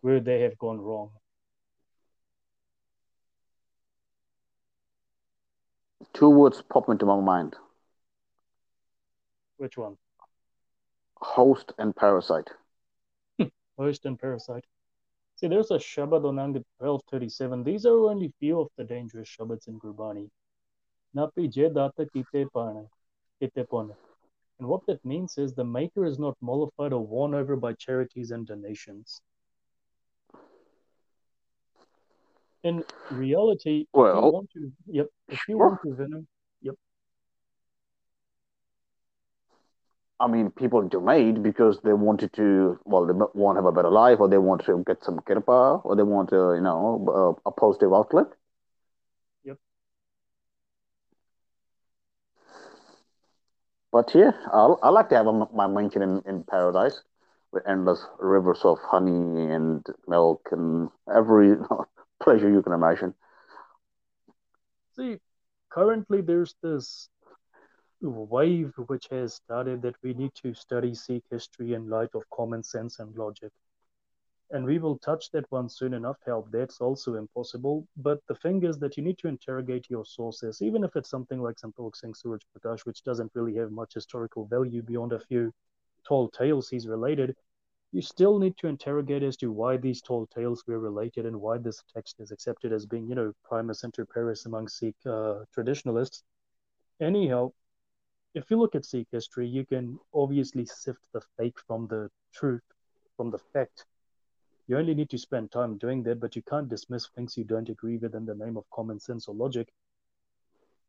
[0.00, 1.10] where they have gone wrong?
[6.12, 7.56] Two words pop into my mind
[9.56, 9.96] Which one?
[11.20, 12.50] host and parasite.
[13.78, 14.64] Host and parasite.
[15.36, 17.62] See, there's a Shabad on Angad 1237.
[17.64, 20.30] These are only few of the dangerous Shabads in Gurbani.
[21.16, 22.88] Napi je data kite pane,
[23.40, 23.94] kite pone.
[24.58, 28.30] And what that means is the maker is not mollified or won over by charities
[28.30, 29.20] and donations.
[32.62, 35.68] In reality, if Well, you want to, yep, if you sure.
[35.68, 36.26] want to venom,
[40.18, 43.90] I mean, people donate because they wanted to, well, they want to have a better
[43.90, 47.48] life, or they want to get some kirpa, or they want to, you know, a,
[47.48, 48.28] a positive outlet.
[49.44, 49.58] Yep.
[53.96, 57.02] But yeah, I'll, I like to have a, my mansion in, in paradise
[57.52, 61.56] with endless rivers of honey and milk and every
[62.22, 63.14] pleasure you can imagine.
[64.96, 65.18] see,
[65.70, 67.08] currently there's this
[68.00, 72.62] wave which has started that we need to study Sikh history in light of common
[72.62, 73.52] sense and logic.
[74.50, 77.86] And we will touch that one soon enough, help that's also impossible.
[77.96, 81.42] But the thing is that you need to interrogate your sources, even if it's something
[81.42, 85.52] like Santokh Singh Suraj Prakash, which doesn't really have much historical value beyond a few
[86.06, 87.34] tall tales he's related.
[87.92, 91.58] You still need to interrogate as to why these tall tales were related and why
[91.58, 96.22] this text is accepted as being, you know, primus inter pares among Sikh uh, traditionalists.
[97.00, 97.52] Anyhow,
[98.34, 102.62] if you look at Sikh history, you can obviously sift the fake from the truth,
[103.16, 103.86] from the fact.
[104.66, 107.68] You only need to spend time doing that, but you can't dismiss things you don't
[107.68, 109.68] agree with in the name of common sense or logic.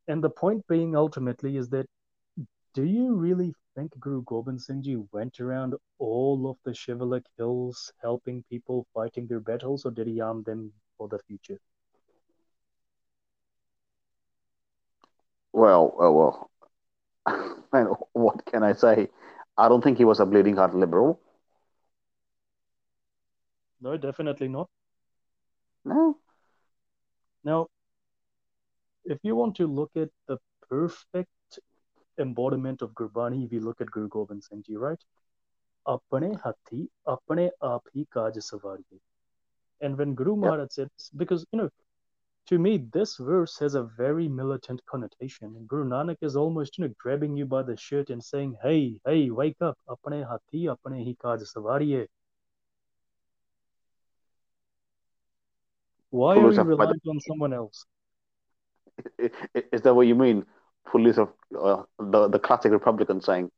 [0.08, 1.88] And the point being ultimately is that
[2.74, 7.92] do you really think Guru Gobind Singh Ji went around all of the Shivalik hills
[8.02, 11.60] helping people fighting their battles, or did he arm them for the future?
[15.54, 16.50] Well, uh, well,
[17.26, 17.66] well.
[17.74, 19.10] Man, what can I say?
[19.58, 21.20] I don't think he was a bleeding heart liberal.
[23.82, 24.70] No, definitely not.
[25.86, 26.18] No.
[27.44, 27.68] Now,
[29.06, 30.38] if you want to look at the
[30.70, 31.30] perfect
[32.20, 35.00] embodiment of Gurbani, if you look at Guru Gobind Singh Ji, right?
[35.88, 38.06] Apne hati, apne aap hi
[38.40, 39.00] sawariye.
[39.82, 40.42] And when Guru Yep.
[40.42, 41.70] Maharaj said because, you know,
[42.48, 45.56] to me, this verse has a very militant connotation.
[45.56, 49.00] And Guru Nanak is almost, you know, grabbing you by the shirt and saying, hey,
[49.06, 49.78] hey, wake up.
[49.88, 52.08] Apne hati, apne hi kaaj sawariye.
[56.18, 57.86] Why are you reliant on someone else?
[59.72, 60.46] is that what you mean?
[60.92, 63.52] Police of uh, the the classic Republican saying,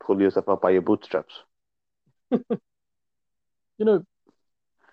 [0.00, 1.44] "Pull yourself up by your bootstraps."
[3.78, 4.04] You know,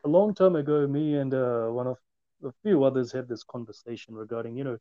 [0.04, 1.98] a long time ago, me and uh, one of
[2.44, 4.78] a few others had this conversation regarding, you know,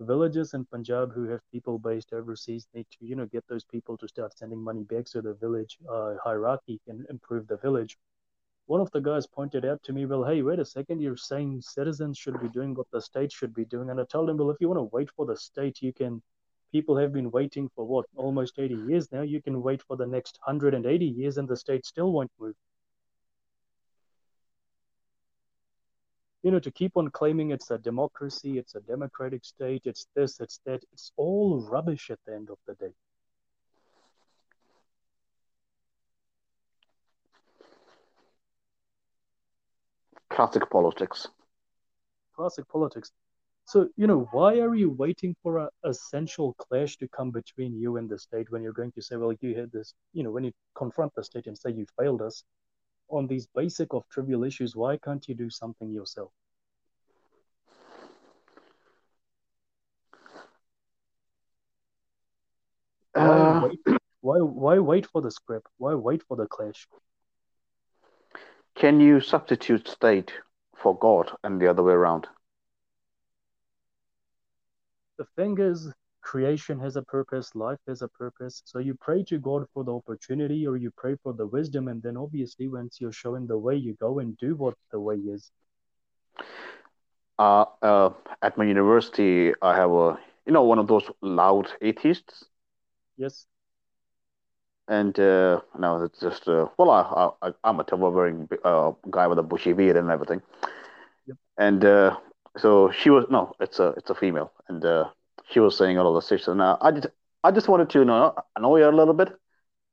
[0.00, 3.96] villages in Punjab who have people based overseas need to, you know, get those people
[3.98, 7.98] to start sending money back so the village uh, hierarchy can improve the village.
[8.70, 11.60] One of the guys pointed out to me, well, hey, wait a second, you're saying
[11.60, 13.90] citizens should be doing what the state should be doing.
[13.90, 16.22] And I told him, well, if you want to wait for the state, you can.
[16.70, 19.22] People have been waiting for what, almost 80 years now.
[19.22, 22.54] You can wait for the next 180 years and the state still won't move.
[26.44, 30.38] you know, to keep on claiming it's a democracy, it's a democratic state, it's this,
[30.38, 32.92] it's that, it's all rubbish at the end of the day.
[40.40, 41.28] Classic politics.
[42.34, 43.10] Classic politics.
[43.66, 47.98] So, you know, why are you waiting for a essential clash to come between you
[47.98, 50.44] and the state when you're going to say, well, you had this, you know, when
[50.44, 52.42] you confront the state and say you failed us,
[53.10, 56.30] on these basic of trivial issues, why can't you do something yourself?
[63.12, 63.80] Why, Uh, wait,
[64.22, 65.66] why, why wait for the script?
[65.76, 66.88] Why wait for the clash?
[68.74, 70.32] Can you substitute state
[70.76, 72.26] for God and the other way around?
[75.18, 78.62] The thing is, creation has a purpose, life has a purpose.
[78.64, 81.88] So you pray to God for the opportunity or you pray for the wisdom.
[81.88, 85.16] And then obviously, once you're showing the way, you go and do what the way
[85.16, 85.50] is.
[87.38, 88.10] Uh, uh,
[88.42, 92.44] at my university, I have a, you know, one of those loud atheists.
[93.16, 93.46] Yes.
[94.90, 99.26] And uh, no, it's just uh, well, I, I I'm a tuba wearing uh, guy
[99.28, 100.42] with a bushy beard and everything.
[101.26, 101.38] Yep.
[101.58, 102.16] And uh,
[102.58, 105.10] so she was no, it's a it's a female, and uh,
[105.50, 106.48] she was saying all of this.
[106.48, 107.08] And uh, I just
[107.44, 109.30] I just wanted to you know annoy her a little bit,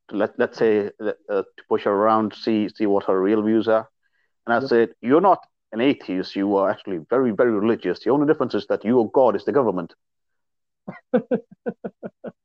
[0.09, 3.67] to let let's say uh, to push her around, see see what her real views
[3.67, 3.89] are.
[4.47, 4.69] And I Yep.
[4.69, 6.35] said, you're not an atheist.
[6.35, 7.99] You are actually very very religious.
[8.03, 9.93] The only difference is that your God is the government.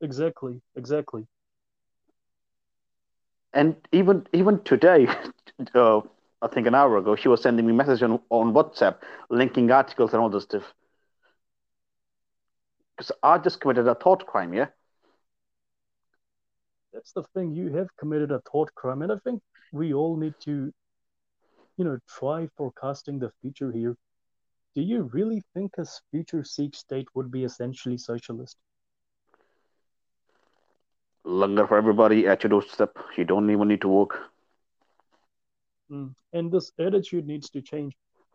[0.00, 0.62] Exactly.
[0.76, 1.26] Exactly.
[3.54, 5.06] And even even today,
[5.74, 6.00] uh,
[6.42, 8.96] I think an hour ago, she was sending me messages on, on WhatsApp,
[9.30, 10.74] linking articles and all this stuff.
[12.96, 14.68] Because I just committed a thought crime, yeah.
[16.92, 17.52] That's the thing.
[17.52, 19.02] You have committed a thought crime.
[19.02, 20.72] And I think we all need to,
[21.76, 23.96] you know, try forecasting the future here.
[24.74, 28.58] Do you really think a future Sikh state would be essentially socialist?
[31.24, 32.96] Langar for everybody at your doorstep.
[33.16, 34.18] You don't even need to work.
[35.90, 36.14] Mm.
[36.32, 37.94] And this attitude needs to change.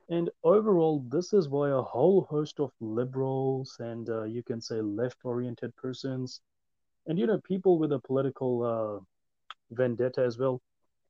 [0.09, 4.81] And overall, this is why a whole host of liberals and uh, you can say
[4.81, 6.41] left oriented persons
[7.05, 9.03] and, you know, people with a political uh,
[9.71, 10.61] vendetta as well.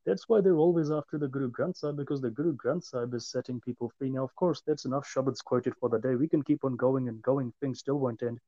[0.05, 3.27] That's why they're always after the Guru Granth Sahib because the Guru Granth Sahib is
[3.27, 4.09] setting people free.
[4.09, 6.15] Now, of course, that's enough Shabads quoted for the day.
[6.15, 8.39] We can keep on going and going, things still won't end.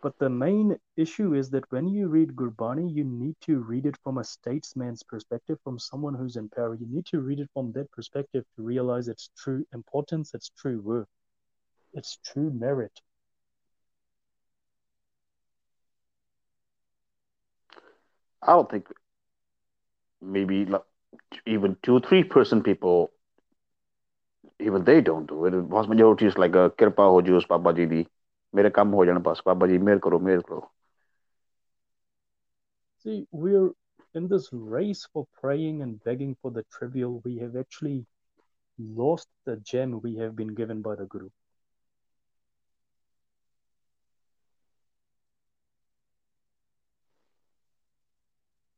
[0.00, 3.96] But the main issue is that when you read Gurbani, you need to read it
[4.04, 6.74] from a statesman's perspective, from someone who's in power.
[6.74, 10.80] You need to read it from that perspective to realize its true importance, its true
[10.80, 11.08] worth,
[11.94, 13.00] its true merit.
[18.42, 18.86] I don't think
[20.22, 20.82] maybe like,
[21.46, 23.10] even two, three percent people,
[24.60, 25.54] even they don't do it.
[25.54, 27.40] Vast majority is like a kirpa ho jo
[33.02, 33.70] see we're
[34.14, 37.20] in this race for praying and begging for the trivial.
[37.24, 38.06] We have actually
[38.78, 41.28] lost the gem we have been given by the guru.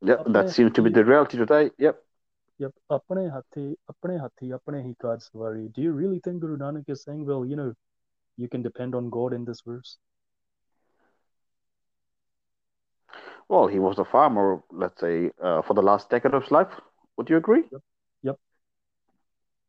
[0.03, 1.71] Yeah that seems to be the reality today.
[1.79, 2.03] Yep.
[2.59, 5.73] Yep, apne hathi, apne hathi, apne hi kaad.
[5.75, 7.73] Do you really think Guru Nanak is saying, well, you know,
[8.41, 9.99] you can depend on God in this verse?
[13.49, 16.69] Well, he was a farmer, let's say, uh, for the last decade of his life.
[17.17, 17.65] Would you agree?
[17.73, 17.83] Yep.
[18.23, 18.37] Yep.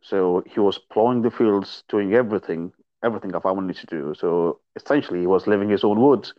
[0.01, 2.71] So he was plowing the fields, doing everything,
[3.03, 4.13] everything a farmer needs to do.
[4.17, 6.33] So essentially, he was living his own woods.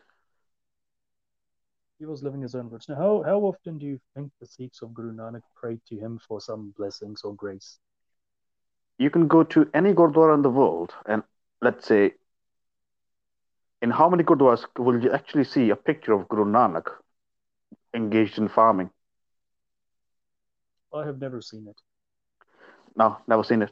[1.99, 2.89] He was living his own words.
[2.89, 6.19] Now, how, how often do you think the Sikhs of Guru Nanak prayed to him
[6.27, 7.79] for some blessings or grace?
[8.99, 11.23] You can go to any gurdwara in the world, and
[11.61, 12.15] let's say,
[13.83, 16.87] in how many gurdwaras will you actually see a picture of Guru Nanak
[17.95, 18.91] engaged in farming?
[20.95, 21.81] I have never seen it.
[22.97, 23.71] No, never seen it.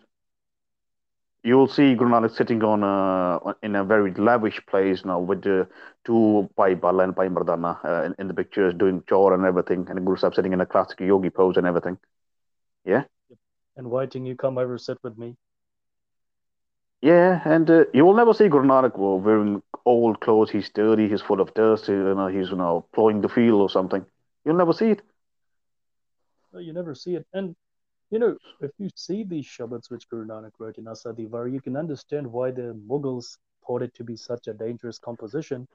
[1.42, 5.42] You will see Guru Nanak sitting on a in a very lavish place now with
[5.42, 5.68] the
[6.04, 9.86] two Bhai Bala and Bhai Mardana uh, in, in the pictures doing chore and everything,
[9.88, 11.96] and Guru Sahib sitting in a classic yogi pose and everything.
[12.84, 13.04] Yeah,
[13.76, 15.36] And Inviting you, come over, sit with me.
[17.02, 20.50] Yeah, and uh, you will never see Guru Nanak wearing old clothes.
[20.50, 21.08] He's dirty.
[21.08, 21.88] He's full of dust.
[21.88, 24.04] You know, he's you know plowing the field or something.
[24.44, 25.02] You'll never see it.
[26.52, 27.26] No, you never see it.
[27.32, 27.54] And,
[28.10, 31.48] you know, if you see these Shabads which Guru Nanak wrote in Asa di Var,
[31.48, 35.68] you can understand why the Mughals thought it to be such a dangerous composition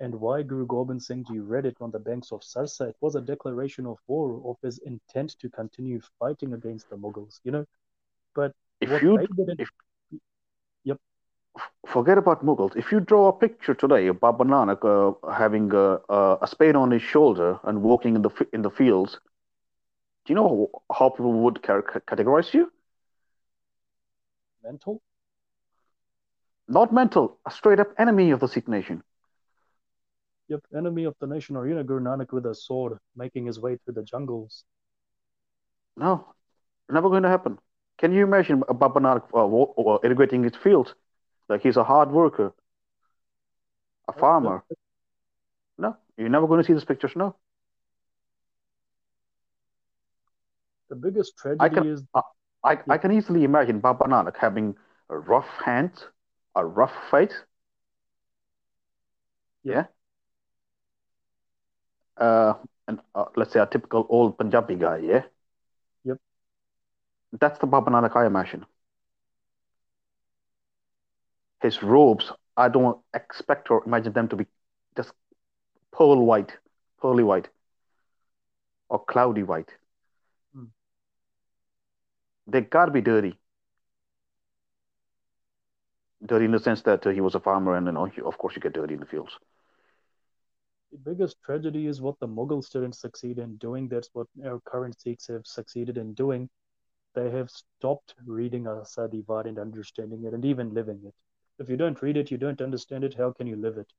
[0.00, 2.88] and why Guru Gobind Singh Ji read it on the banks of Sarsa.
[2.88, 7.40] It was a declaration of war, of his intent to continue fighting against the Mughals,
[7.44, 7.66] you know.
[8.34, 9.68] But If what you they did, if-.
[11.86, 12.76] Forget about Mughals.
[12.76, 16.76] If you draw a picture today of Baba Nanak uh, having a, a, a spade
[16.76, 19.18] on his shoulder and walking in the in the fields,
[20.24, 22.70] do you know how people would categorize you?
[24.62, 25.00] mental,
[26.68, 29.02] Not mental, a straight up enemy of the Sikh nation.
[30.48, 33.60] yep, enemy of the nation, or, you know, Guru Nanak with a sword making his
[33.60, 34.64] way through the jungles.
[35.96, 36.34] No,
[36.90, 37.58] never going to happen.
[37.98, 40.94] Can you imagine Baba Nanak uh, irrigating his fields?
[41.48, 42.54] Like he's a hard worker,
[44.08, 44.64] a farmer.
[45.78, 47.12] No, you're never going to see these pictures.
[47.16, 47.36] No.
[50.88, 52.02] The biggest tragedy I can, is.
[52.14, 52.22] I,
[52.64, 54.76] I, I can easily imagine Baba Nanak having
[55.08, 55.90] a rough hand,
[56.54, 57.32] a rough face.
[59.64, 59.86] Yeah.
[62.16, 62.54] Uh,
[62.86, 64.98] and uh, let's say a typical old Punjabi guy.
[64.98, 65.22] Yeah.
[66.04, 66.18] Yep.
[67.40, 68.66] That's the Baba Nanak I imagine.
[71.62, 74.46] His robes, I don't expect or imagine them to be
[74.96, 75.12] just
[75.92, 76.56] pearl white,
[77.00, 77.48] pearly white,
[78.88, 79.70] or cloudy white.
[80.54, 80.66] Hmm.
[82.46, 83.38] They gotta be dirty.
[86.26, 88.54] Dirty in the sense that uh, he was a farmer, and you know, of course,
[88.56, 89.38] you get dirty in the fields.
[90.92, 93.88] The biggest tragedy is what the Mughals didn't succeed in doing.
[93.88, 96.50] That's what our current Sikhs have succeeded in doing.
[97.14, 101.14] They have stopped reading Asa di Var and understanding it and even living it.
[101.58, 103.92] If you don't read it, you don't understand it, how can you live it?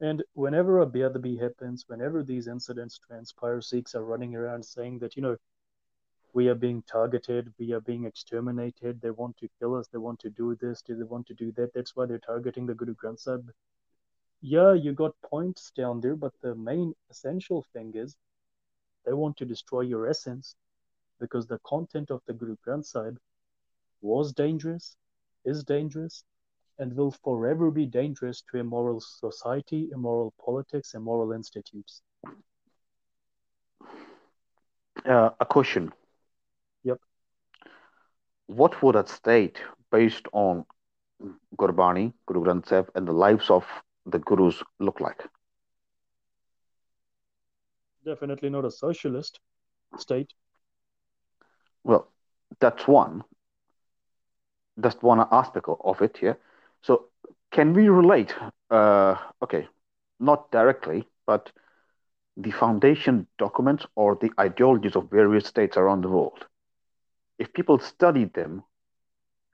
[0.00, 5.16] And whenever a Beadabi happens, whenever these incidents transpire, Sikhs are running around saying that,
[5.16, 5.36] you know,
[6.32, 10.20] we are being targeted, we are being exterminated, they want to kill us, they want
[10.20, 11.72] to do this, they want to do that?
[11.74, 13.50] That's why they're targeting the Guru Granth Sahib.
[14.40, 18.16] Yeah, you got points down there, but the main essential thing is
[19.04, 20.54] they want to destroy your essence
[21.18, 23.18] because the content of the Guru Granth Sahib
[24.00, 24.96] was dangerous,
[25.44, 26.24] is dangerous,
[26.78, 32.02] and will forever be dangerous to immoral society, immoral politics, immoral institutes.
[35.04, 35.92] Uh, a question.
[36.84, 37.00] Yep.
[38.46, 40.64] What would a state based on
[41.56, 43.64] Gurbani, Guru Granth Sahib, and the lives of
[44.06, 45.26] the gurus look like?
[48.04, 49.40] Definitely not a socialist
[49.96, 50.32] state.
[51.88, 52.06] Well,
[52.60, 53.24] that's one.
[54.76, 56.38] That's one aspect of it, here.
[56.82, 57.06] So,
[57.50, 58.34] can we relate?
[58.70, 59.66] Uh, okay,
[60.20, 61.50] not directly, but
[62.36, 66.46] the foundation documents or the ideologies of various states around the world.
[67.38, 68.62] If people study them,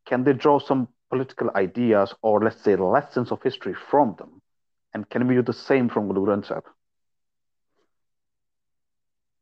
[0.05, 4.43] can they draw some political ideas or, let's say, lessons of history from them?
[4.93, 6.64] And can we do the same from Guru Granth Sahib?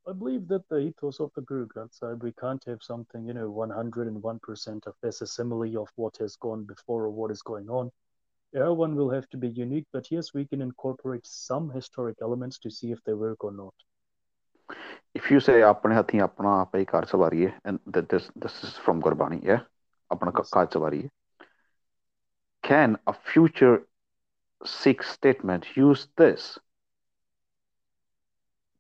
[0.09, 3.35] I believe that the ethos of the Guru Granth Sahib, we can't have something, you
[3.35, 7.91] know, 101% of facsimile of what has gone before or what is going on.
[8.55, 12.71] Everyone will have to be unique, but yes, we can incorporate some historic elements to
[12.71, 13.75] see if they work or not.
[15.15, 19.61] If you say apne hathi apna and this this is from Gurbani, yeah,
[20.11, 21.11] apna yes.
[22.63, 23.87] Can a future
[24.65, 26.59] Sikh statement use this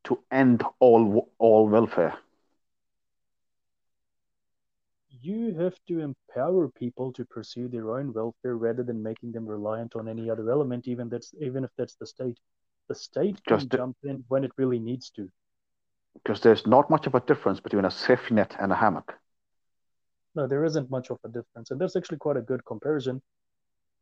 [0.04, 2.14] to end all all welfare?
[5.22, 9.94] You have to empower people to pursue their own welfare rather than making them reliant
[9.96, 12.38] on any other element, even that's even if that's the state.
[12.88, 15.30] The state can Just the- jump in when it really needs to.
[16.14, 19.14] Because there's not much of a difference between a safety net and a hammock.
[20.34, 23.22] No, there isn't much of a difference, and that's actually quite a good comparison.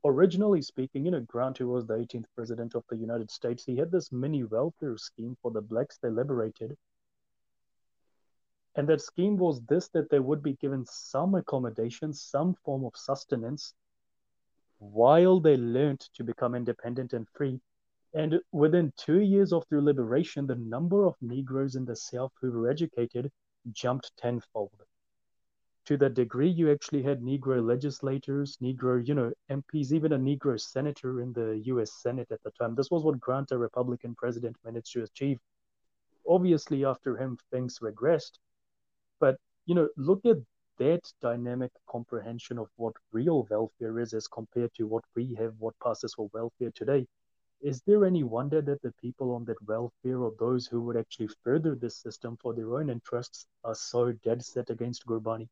[0.05, 3.77] Originally speaking, you know, Grant, who was the 18th president of the United States, he
[3.77, 6.77] had this mini welfare scheme for the blacks they liberated.
[8.77, 12.97] And that scheme was this that they would be given some accommodation, some form of
[12.97, 13.75] sustenance
[14.79, 17.61] while they learned to become independent and free.
[18.15, 22.51] And within two years of their liberation, the number of Negroes in the South who
[22.51, 23.31] were educated
[23.73, 24.83] jumped tenfold.
[25.91, 30.57] To the degree you actually had Negro legislators, Negro, you know, MPs, even a Negro
[30.61, 32.77] senator in the US Senate at the time.
[32.77, 35.41] This was what Grant, a Republican president, managed to achieve.
[36.29, 38.39] Obviously, after him, things regressed.
[39.19, 40.37] But, you know, look at
[40.79, 45.75] that dynamic comprehension of what real welfare is as compared to what we have, what
[45.83, 47.05] passes for welfare today.
[47.63, 51.31] Is there any wonder that the people on that welfare or those who would actually
[51.43, 55.49] further this system for their own interests are so dead set against Gurbani?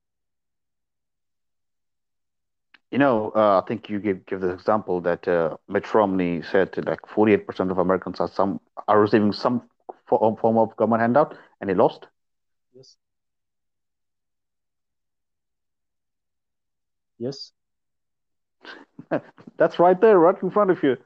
[2.91, 6.72] You know, uh, I think you give give the example that uh, Mitt Romney said
[6.72, 9.68] that like 48% of Americans are some are receiving some
[10.07, 12.07] form, form of government handout, and he lost.
[12.74, 12.97] Yes.
[17.18, 17.53] Yes.
[19.57, 20.97] That's right there, right in front of you.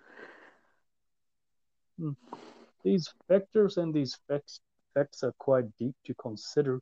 [2.85, 4.61] These factors and these facts
[4.95, 6.80] facts are quite deep to consider.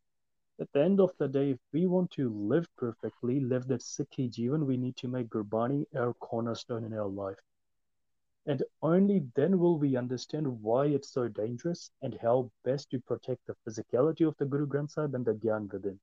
[0.60, 4.30] At the end of the day, if we want to live perfectly, live that Sikhi
[4.30, 7.38] Jivan, we need to make Gurbani our cornerstone in our life.
[8.44, 13.46] And only then will we understand why it's so dangerous and how best to protect
[13.46, 15.98] the physicality of the Guru Granth Sahib and the Gyan within.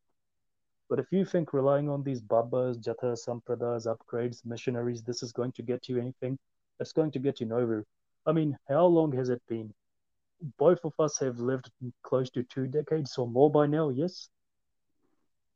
[0.90, 5.52] But if you think relying on these Babas, Jathas, Sampradas, upgrades, missionaries, this is going
[5.52, 6.40] to get you anything,
[6.80, 7.86] it's going to get you nowhere.
[8.26, 9.72] I mean, how long has it been?
[10.58, 11.70] Both of us have lived
[12.02, 14.30] close to two decades or more by now, yes?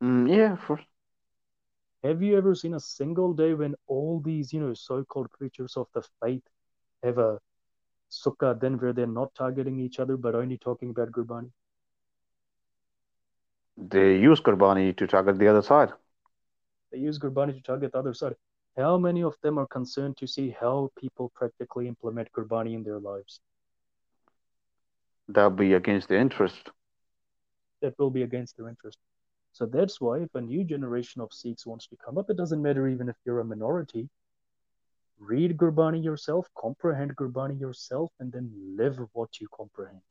[0.02, 0.80] Mm, yeah, for
[2.04, 5.88] Have you ever seen a single day when all these, you know, so-called preachers of
[5.94, 6.44] the faith
[7.04, 7.40] have a
[8.10, 11.52] sukkah then where they're not targeting each other but only talking about Gurbani?
[13.78, 15.94] they use Gurbani to target the other side.
[16.92, 18.36] They use Gurbani to target the other side.
[18.78, 23.00] How many of them are concerned to see how people practically implement Gurbani in their
[23.00, 23.42] lives?
[25.28, 26.72] That'll be against their interest.
[27.82, 28.98] That will be against their interest.
[29.54, 32.62] So that's why if a new generation of Sikhs wants to come up, it doesn't
[32.62, 34.10] matter even if you're a minority.
[35.20, 40.02] Read Gurbani yourself, comprehend Gurbani yourself, and then live what you comprehend.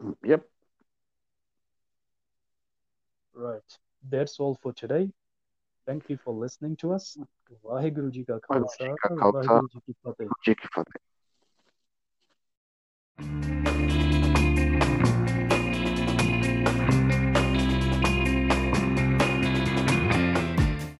[0.00, 0.46] Mm, Yep.
[3.34, 3.78] Right.
[4.08, 5.10] That's all for today.
[5.86, 7.16] Thank you for listening to us.
[7.64, 10.28] Vaheguru Ji Ka Khalsa, Ji Vaheguru Ki Fateh.
[10.44, 11.00] Ji ki fateh.